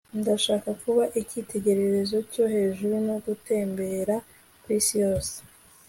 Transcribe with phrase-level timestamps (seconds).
[0.19, 4.15] ndashaka kuba icyitegererezo cyo hejuru no gutembera
[4.63, 5.35] kwisi yose